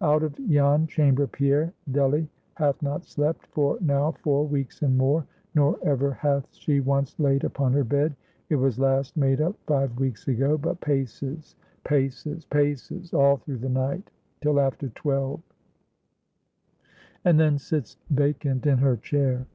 [0.00, 5.24] Out of yon chamber, Pierre, Delly hath not slept, for now four weeks and more;
[5.54, 8.16] nor ever hath she once laid upon her bed;
[8.48, 11.54] it was last made up five weeks ago; but paces,
[11.84, 14.10] paces, paces, all through the night,
[14.40, 15.40] till after twelve;
[17.24, 19.46] and then sits vacant in her chair.